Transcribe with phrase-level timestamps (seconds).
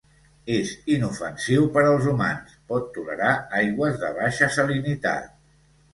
[0.53, 5.33] És inofensiu per als humans, pot tolerar aigües de baixa salinitat.